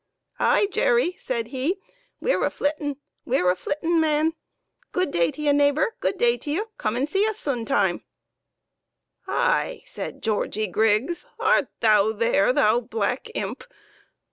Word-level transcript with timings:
"Ay, 0.39 0.65
Jerry!" 0.71 1.13
said 1.27 1.49
he," 1.49 1.79
we're 2.19 2.43
a 2.43 2.49
flittin'? 2.49 2.97
we're 3.23 3.51
a 3.51 3.55
flittin', 3.55 3.99
man! 3.99 4.33
Good 4.91 5.11
day 5.11 5.29
to 5.29 5.39
ye, 5.43 5.51
neighbor, 5.53 5.95
good 5.99 6.17
day 6.17 6.37
to 6.37 6.49
ye! 6.49 6.63
Come 6.79 6.95
and 6.95 7.07
see 7.07 7.27
us 7.27 7.37
soon 7.37 7.65
time 7.65 8.03
!""High!" 9.27 9.83
cried 9.93 10.23
Georgie 10.23 10.65
Griggs," 10.65 11.27
art 11.39 11.67
thou 11.81 12.13
there, 12.13 12.51
thou 12.51 12.79
black 12.79 13.27
imp 13.35 13.63